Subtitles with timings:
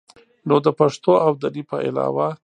[0.47, 2.27] نو د پښتو او دري په علاوه